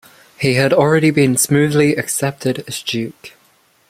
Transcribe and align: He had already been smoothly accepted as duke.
He 0.39 0.55
had 0.55 0.73
already 0.73 1.11
been 1.11 1.37
smoothly 1.37 1.95
accepted 1.95 2.63
as 2.67 2.81
duke. 2.81 3.33